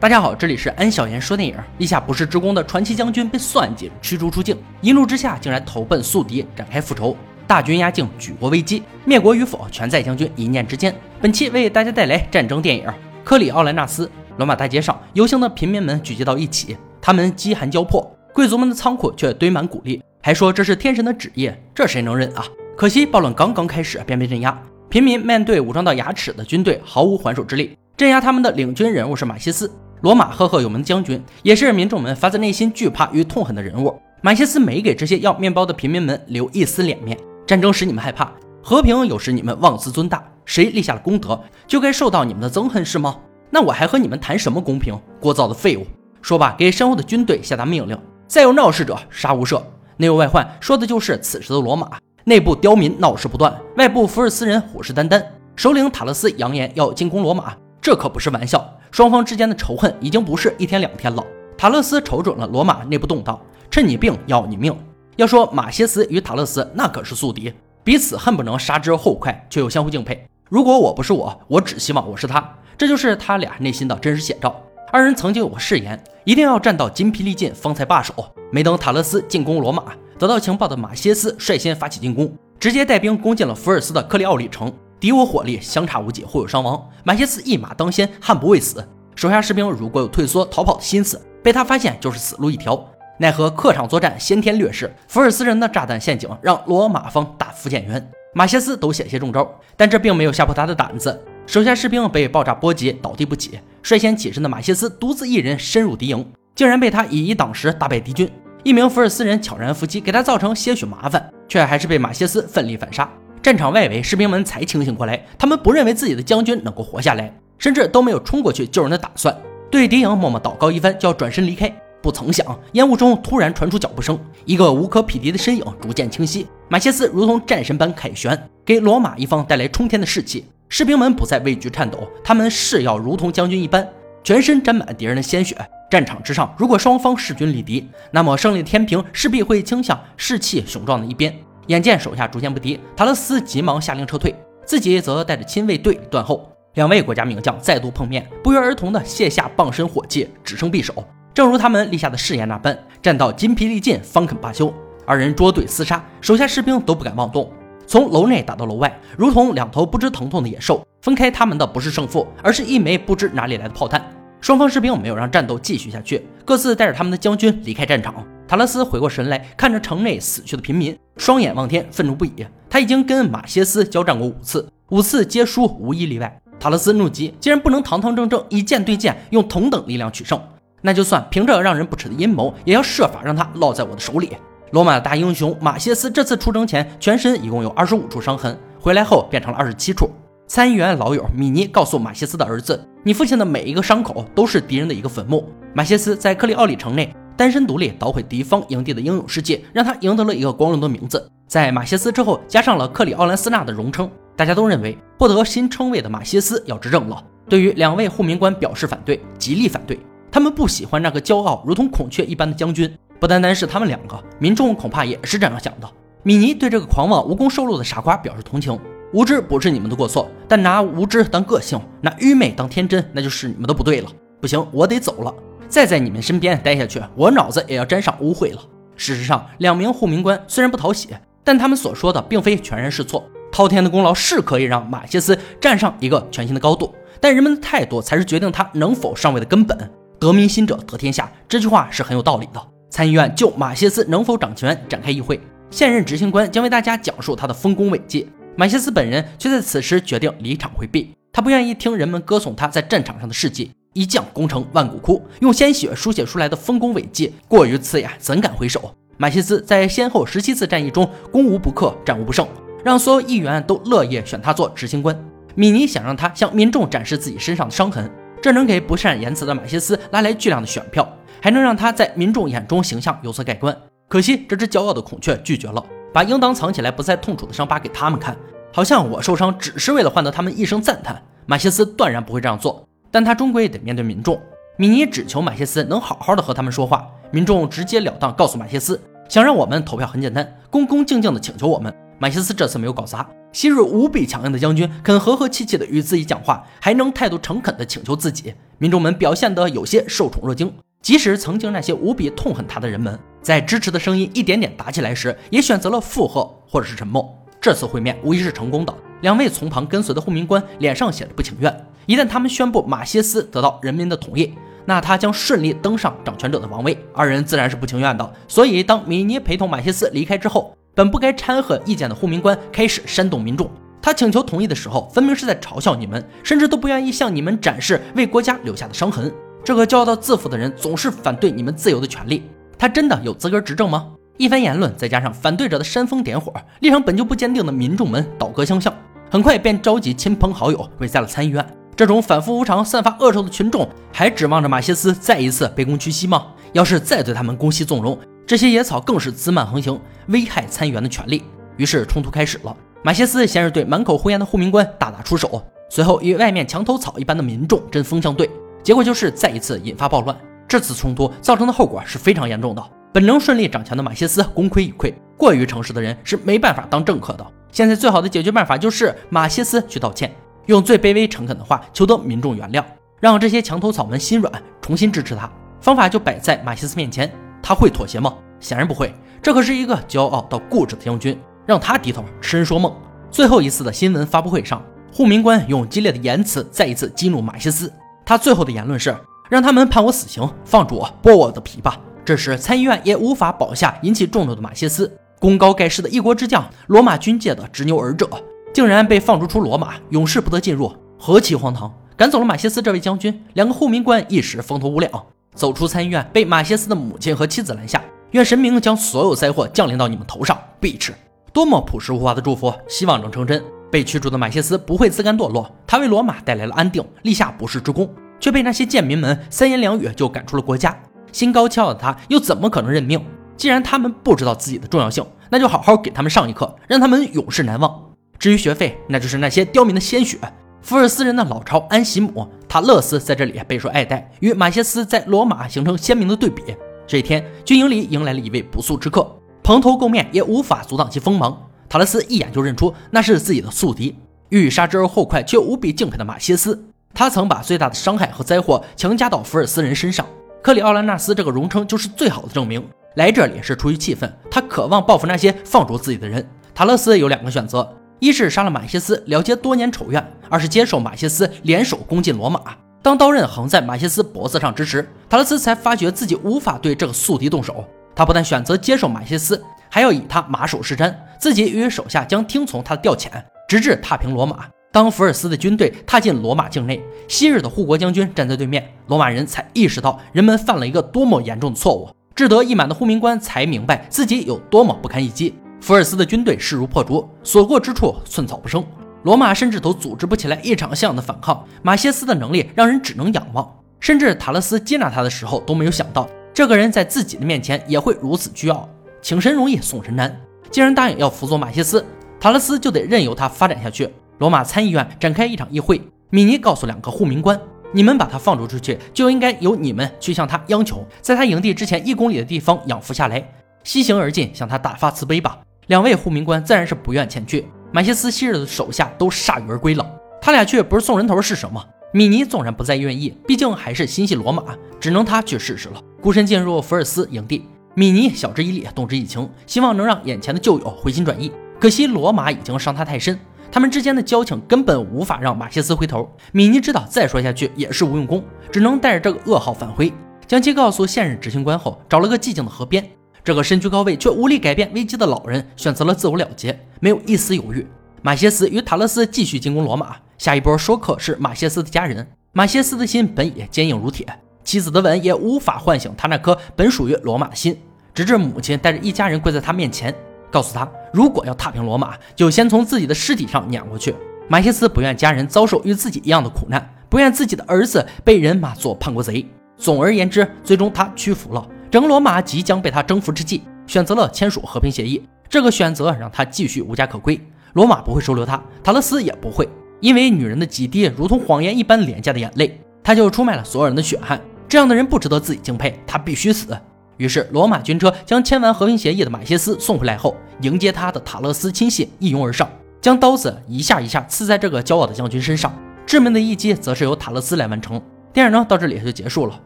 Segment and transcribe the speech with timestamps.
[0.00, 1.56] 大家好，这里是安小言说电影。
[1.78, 7.16] 立下不世之功的传奇将军被算计驱逐出境，一怒之下竟然投奔宿敌，展开复仇。
[7.48, 10.94] 大军压境，举国危机，灭国与否全在将军一念之间。
[11.20, 12.86] 本期为大家带来战争电影
[13.24, 14.06] 《克里奥兰纳斯》。
[14.36, 22.44] 罗马大街上，游行的平民们聚集到一起，他们饥寒交迫，贵族们的仓库却堆满谷粒，还说这是天神的旨意，这谁能忍啊？
[22.76, 24.56] 可惜暴乱刚刚开始便被镇压，
[24.88, 27.76] 平民面对武装到牙齿的军队毫无还手之力。
[27.96, 29.68] 镇压他们的领军人物是马西斯。
[30.00, 34.00] 罗马赫赫有名的将军，也是民众们发自内心惧怕与痛恨的人物。
[34.20, 37.18] 马歇斯没给这些要面包的平民们留一丝脸面。
[37.46, 38.30] 战争使你们害怕，
[38.62, 40.22] 和平有时你们妄自尊大。
[40.44, 43.16] 谁立下了功德，就该受到你们的憎恨，是吗？
[43.50, 44.98] 那我还和你们谈什么公平？
[45.20, 45.86] 聒噪的废物！
[46.22, 49.62] 说罢，给身后的军队下达命令：再有闹事者，杀无赦。
[49.96, 51.90] 内忧外患，说的就是此时的罗马。
[52.24, 55.22] 内部刁民闹事不断，外部福尔斯人虎视眈眈。
[55.56, 58.77] 首领塔勒斯扬言要进攻罗马，这可不是玩笑。
[58.90, 61.24] 双方之间的仇恨已经不是一天两天了。
[61.56, 64.74] 塔勒斯瞅准了罗马内部动荡，趁你病要你命。
[65.16, 70.24] 要说马歇斯与塔勒斯那可是宿敌，彼此恨不能杀之后快，却又相互敬佩。
[70.48, 72.56] 如果我不是我，我只希望我是他。
[72.76, 74.54] 这就是他俩内心的真实写照。
[74.92, 78.14] 二人曾经有过誓言，一定要战到筋疲力尽方才罢手。
[78.50, 79.82] 没等塔勒斯进攻罗马，
[80.18, 84.72] 得到情报的马歇斯率先发起进攻，直接带兵攻进了福尔斯的克里奥里城。
[85.00, 86.88] 敌我火力相差无几，互有伤亡。
[87.04, 88.84] 马歇斯一马当先，悍不畏死。
[89.14, 92.84] 手下士兵如果有退缩逃跑的心思，被他发现就是死路一条。
[93.18, 98.10] 奈何客场作战，先天劣势，福尔斯人的炸弹陷阱让罗马方大幅减员。
[98.34, 101.20] 马歇斯都险些中招，但这并没有吓破他的胆子。
[101.46, 103.58] 手下士兵被爆炸波及，倒地不起。
[103.82, 108.30] 率先起身的马歇斯独自一人深入敌营，竟然被他以一挡十，大败敌军。
[108.62, 113.10] 一名福尔斯人悄然伏击，给他造成些许麻烦，却还是被马歇斯奋力反杀。
[113.42, 119.36] 战场外围，士兵们才清醒过来，他们不认为自己的将军能够活下来，甚至都没有冲过去救人的打算，
[119.70, 121.72] 对敌营默默祷告一番，就要转身离开。
[122.00, 126.46] 不曾想，烟雾中突然传出脚步声，一个无可匹敌的身影逐渐清晰。
[126.68, 130.44] 马歇斯如同战神般凯旋，给罗马一方带来冲天的士气。
[130.68, 133.86] 士兵们不再畏惧颤抖，他们誓要如同将军一般，
[134.22, 135.56] 全身沾满敌人的鲜血。
[135.90, 141.34] 战场之上，如果双方势均力敌，那么胜利的天平势必会倾向士气雄壮的一边。
[141.68, 144.34] 眼见手下逐渐不敌，塔勒斯急忙下令撤退，
[144.64, 146.50] 自己则带着亲卫队断后。
[146.74, 151.04] 两位国家名将再度碰面，不约而同地卸下傍身火器，只剩匕首。
[151.34, 154.72] 正如他们立下的誓言那般，战到筋疲力尽方肯罢休。
[155.06, 157.50] 二人捉对厮杀，手下士兵都不敢妄动，
[157.86, 160.86] 从楼内打到楼外，如同两头不知疼痛的野兽。
[161.02, 164.02] 分开他们的不是胜负，而是一枚不知哪里来的炮弹。
[164.40, 168.24] 双方士兵没有让战斗继续下去，各自带着他们的将军离开战场。
[168.48, 172.32] 塔勒斯回过神来，看着城内死去的平民，双眼望天，愤怒不已。
[172.70, 176.40] 他已经跟马歇斯交战过五次，五次皆输，无一例外。
[176.58, 180.40] 塔勒斯怒极，既然不能堂堂正正以剑对剑，用同等力量取胜，
[180.80, 184.34] 那就算凭着让人不齿的阴谋，也要设法让他落在我的手里。
[184.70, 190.08] 罗马的大英雄马歇斯这次出征前，全身一共有二十五处伤痕，回来后变成了二十七处。
[190.46, 197.14] 参议员老友米尼告诉马歇斯的儿子：“你父亲的每一个伤口都是敌人的一个坟墓。”马歇斯在克里奥里城内。
[197.38, 201.30] 单身独立捣毁敌方营地的英勇事迹，让他赢得了一个光荣的名字。
[201.46, 207.22] 在马歇斯之后，加上了克里奥兰斯纳的荣称，大家都认为获得新称谓的马歇斯要执政了。
[207.48, 209.96] 对于两位护民官表示反对，极力反对。
[210.32, 212.92] 他们不喜欢那个骄傲如同孔雀一般的将军。
[213.20, 215.88] 不单单是他们两个，民众恐怕也是这样想的。
[216.24, 218.76] 米尼对这个狂妄无功受禄的傻瓜表示同情。
[219.12, 224.10] 无知不是你们的过错，但拿无知当个性，拿愚昧当天真，那就是你们的不对了。
[224.40, 225.32] 不行，我得走了。
[225.68, 228.60] 再在你们身边待下去，我脑子也要沾上污秽了。
[228.96, 231.08] 事实上，两名护民官虽然不讨喜，
[231.44, 233.28] 但他们所说的并非全然是错。
[233.52, 239.90] 滔天的功劳是可以让马歇斯站上一个全新的高度，但人们的态度才是决定他能否上位的根本。
[240.18, 242.60] 得民心者得天下，这句话是很有道理的。
[242.90, 245.40] 参议院就马歇斯能否掌权展开议会，
[245.70, 248.28] 现任执行官将为大家讲述他的丰功伟绩。
[248.56, 253.70] 马歇斯本人却在此时决定离场回避，他不愿意听人们歌颂他在战场上的事迹。
[253.98, 258.94] 一将功成万骨枯，用鲜血书写出来的丰功伟绩过于刺眼，怎敢回首？
[259.16, 262.46] 马歇斯在先后十七次战役中攻无不克，战无不胜，
[262.84, 265.20] 让所有议员都乐意选他做执行官。
[265.56, 268.08] 米尼想让他向民众展示自己身上的伤痕，
[268.40, 271.12] 这能给不善言辞的马歇斯拉来巨量的选票，
[271.42, 273.76] 还能让他在民众眼中形象有所改观。
[274.06, 278.36] 可惜这只骄傲的孔雀拒绝了，把应当藏起来不再痛楚的伤疤给他们看，
[278.72, 281.20] 好像我受伤只是为了换得他们一声赞叹。
[281.46, 282.87] 马歇斯断然不会这样做。
[283.10, 284.40] 但他终归得面对民众。
[284.76, 287.08] 米尼只求马歇斯能好好的和他们说话。
[287.30, 298.54] 民众直截了当告诉马歇斯，想让我们投票很简单，恭恭敬敬的请求我们，马歇斯这次没有搞砸，昔日无比强硬的将军肯和和气气的与自己讲话，还能态度诚恳的请求自己。
[298.78, 300.72] 民众们表现得有些受宠若惊，
[301.02, 307.28] 即使曾经那些无比痛恨他的人们，在支持的声音一点点打起来时，也选择了附和或者是沉默。
[307.60, 308.94] 这次会面无疑是成功的。
[309.20, 311.86] 两位从旁跟随的护民官脸上写着不情愿。
[312.08, 314.54] 一旦他们宣布马歇斯得到人民的同意，
[314.86, 316.98] 那他将顺利登上掌权者的王位。
[317.12, 318.32] 二人自然是不情愿的。
[318.48, 323.70] 所以，当米尼陪同马歇斯离开之后，本不该掺和意见的护民官开始煽动民众。
[324.00, 329.30] 他请求同意的时候，分明是在嘲笑你们，甚至都不愿意向你们展示为国家留下的伤痕。
[329.62, 332.44] 这个骄傲到自负的人总是反对你们自由的权利。
[332.78, 334.08] 他真的有资格执政吗？
[334.38, 338.90] 一番言论，再加上反对者的煽风点火，立场本就不坚定的民众们倒戈相向，
[339.30, 341.62] 很快便召集亲朋好友围在了参议院。
[341.98, 346.46] 这种反复无常、散发恶臭的群众，还指望着马歇斯再一次卑躬屈膝吗？
[346.72, 348.16] 要是再对他们姑息纵容，
[348.46, 351.42] 这些野草更是滋蔓横行，危害参议员的权利。
[351.76, 352.76] 于是冲突开始了。
[353.02, 355.60] 马歇斯先是对满口胡言的护民官大打出手，
[355.90, 358.48] 随后与外面墙头草一般的民众针锋相对，
[358.84, 360.38] 结果就是再一次引发暴乱。
[360.68, 362.90] 这次冲突造成的后果是非常严重的。
[363.12, 367.44] 本能顺利掌权的马歇斯功亏一篑，过于诚实的人是没办法当政客的。
[367.72, 370.32] 现在最好的解决办法就是马歇斯去道歉，
[370.68, 372.84] 用最卑微诚恳的话求得民众原谅，
[373.20, 375.50] 让这些墙头草们心软，重新支持他。
[375.80, 377.30] 方法就摆在马歇斯面前。
[377.62, 378.34] 他会妥协吗？
[378.60, 379.14] 显然不会。
[379.42, 382.94] 这可是一个骄傲到固执的将军，让他低头，痴人说梦。
[383.30, 387.90] 最后一次的新闻发布会上，护民官用激烈的言辞再一次激怒马歇斯。
[388.26, 389.16] 他最后的言论是
[389.48, 398.28] ：“让他们判我死刑，放逐我，剥我的皮吧。”这时参议院也无法保下引起众怒的马歇斯，功高盖世的一国之将，罗马军界的执牛耳者，
[398.78, 401.92] 竟然被放逐出罗马，永世不得进入，何其荒唐！
[402.16, 405.10] 赶走了马歇斯这位将军，两个护民官一时风头无两。
[405.52, 408.00] 走出参议院，被马歇斯的母亲和妻子拦下。
[408.30, 411.12] 愿神明将所有灾祸降临到你们头上，必吃！
[411.52, 413.60] 多么朴实无华的祝福，希望能成真。
[413.90, 418.08] 被驱逐的马歇斯不会自甘堕落，他为罗马带来了安定，立下不世之功，
[418.38, 420.96] 却被那些贱民们三言两语就赶出了国家。
[421.32, 423.20] 心高气傲的他，又怎么可能认命？
[423.56, 428.07] 既然他们不知道自己的重要性，那就好好给他们上一课，让他们永世难忘。
[428.38, 430.38] 至于学费，那就是那些刁民的鲜血。
[430.80, 436.62] 福尔斯人的老巢安息姆，塔勒斯在这里备受爱戴，与马歇斯在罗马形成鲜明的对比。
[437.06, 439.28] 这一天，军营里迎来了一位不速之客，
[439.62, 441.60] 蓬头垢面也无法阻挡其锋芒。
[441.88, 444.16] 塔勒斯一眼就认出那是自己的宿敌，
[444.50, 446.80] 欲杀之而后快却无比敬佩的马歇斯。
[447.12, 450.24] 他曾把最大的伤害和灾祸强加到福尔斯人身上，
[450.62, 452.86] 克里奥兰纳斯这个荣称就是最好的证明。
[453.16, 456.46] 来这里是出于气愤，他渴望报复那些放逐自己的人。
[456.72, 457.92] 塔勒斯有两个选择。
[458.20, 462.60] 一是杀了马歇斯，了结多年仇怨；二是接受马歇斯联手攻进罗马。
[463.00, 467.84] 当刀刃横在马歇斯脖子上之时，塔勒斯才发觉自己无法对这个宿敌动手。
[468.14, 473.28] 他不但选择接受马歇斯，还要以他马首是瞻，自己与手下将听从他的调遣，
[473.68, 474.66] 直至踏平罗马。
[474.90, 482.10] 当福尔斯的军队踏进罗马境内，昔日的护国将军站在对面，罗马人才意识到人们犯了一个多么严重的错误。
[482.34, 485.54] 志得意满的护民官才明白自己有多么不堪一击。
[485.80, 488.84] 福尔斯的军队势如破竹，所过之处寸草不生。
[489.22, 491.64] 罗马甚至都组织不起来一场像样的反抗。
[491.82, 493.68] 马歇斯的能力让人只能仰望，
[494.00, 498.88] 甚至塔勒斯接纳他的时候都没有想到，这个人在自己的面前也会如此倨傲。
[499.20, 500.40] 请神容易送神难，
[500.70, 502.04] 既然答应要辅佐马歇斯，
[502.38, 504.08] 塔勒斯就得任由他发展下去。
[504.38, 507.60] 罗马参议院展开一场议会，米尼告诉两个护民官
[507.92, 515.58] ：“你们把他放逐出去，就应该由你们去向他央求，在他营地之前一公里的地方养伏下来，西行而进，向他大发慈悲吧。”
[515.88, 520.06] 两位护民官自然是不愿前去，马歇斯昔日的手下都铩羽而归了。
[520.38, 521.82] 他俩去不是送人头是什么？
[522.12, 524.62] 米尼纵然不再愿意，毕竟还是心系罗马，
[525.00, 526.02] 只能他去试试了。
[526.20, 527.64] 孤身进入福尔斯营地，
[527.94, 531.50] 米尼晓之以理，动之以情，希望能让眼前的旧友回心转意。
[531.80, 533.40] 可惜罗马已经伤他太深，
[533.72, 536.30] 他们之间的交情根本无法让马歇斯回头。
[536.52, 540.12] 米尼知道再说下去也是无用功，只能带着这个噩耗返回，
[540.46, 543.02] 将其告诉现任执行官后，找了个寂静的河边。
[543.48, 547.86] 这个身居高位却无力改变危机的老人选择了自我了结，没有一丝犹豫。
[548.20, 552.28] 马歇斯与塔勒斯继续进攻罗马，下一波说客是马歇斯的家人。
[552.52, 554.26] 马歇斯的心本也坚硬如铁，
[554.64, 557.74] 妻子的吻也无法唤醒他那颗本属于罗马的心。
[558.12, 560.14] 直至母亲带着一家人跪在他面前，
[560.50, 564.14] 告诉他，如果要踏平罗马，就先从自己的尸体上碾过去。
[564.46, 569.48] 马歇斯不愿家人遭受与自己一样的苦难，不愿自己的儿子被人马做叛国贼。
[569.78, 571.66] 总而言之，最终他屈服了。
[571.90, 575.22] 整罗马即将被他征服之际，选择了签署和平协议。
[575.48, 577.40] 这个选择让他继续无家可归。
[577.72, 579.66] 罗马不会收留他，塔勒斯也不会，
[580.00, 584.38] 因为女人的几滴如同谎言一般廉价的眼泪，他就出卖了所有人的血汗。
[584.68, 586.76] 这样的人不值得自己敬佩，他必须死。
[587.16, 592.68] 于是，罗马军车将签完和平协议的马歇斯送回来后，迎接他的塔勒斯亲信一拥而上，
[593.00, 595.72] 将刀子一下一下刺在这个骄傲的将军身上。
[596.04, 598.00] 致命的一击则是由塔勒斯来完成。
[598.32, 599.58] 电影呢到这里就结束了。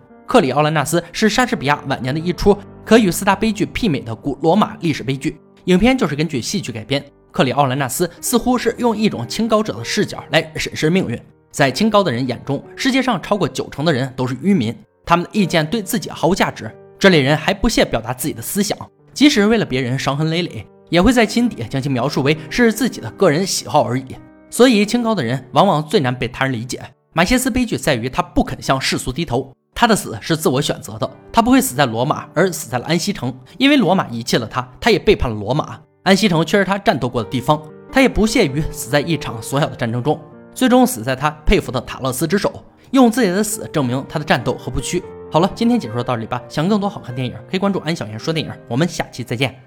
[0.27, 5.39] 克里奥兰纳斯是莎士比亚晚年的一出可与四大悲剧媲美的古罗马历史悲剧。
[5.65, 7.05] 影片就是根据戏剧改编。
[7.31, 11.19] 克里奥兰纳斯似乎是用一种清高者的视角来审视命运。
[11.51, 14.75] 在清高的人眼中，世界上超过九成的人都是愚民，
[15.05, 16.71] 他们的意见对自己毫无价值。
[16.99, 18.79] 这类人还不屑表达自己的思想，
[19.13, 24.05] 即使为了别人伤痕累累，也会在心底将其描述为是自己的个人喜好而已。
[24.51, 26.81] 所以，清高的人往往最难被他人理解。
[27.15, 29.53] 马歇斯悲剧在于他不肯向世俗低头，
[29.83, 35.77] 他的死是自我选择的，他不会死在罗马，而死在了安息城，因为罗马遗弃了他，他也背叛了罗马。
[36.05, 37.61] 安息城却是他战斗过的地方，
[37.91, 40.21] 他也不屑于死在一场缩小的战争中，
[40.55, 45.03] 最终死在他佩服的塔勒斯之手，用自己的死证明他的战斗和不屈。
[45.33, 46.41] 好了，今天解说到这里吧。
[46.49, 48.53] 想更多好看电影，可以关注安小言说电影。
[48.69, 49.63] 我们下期再见。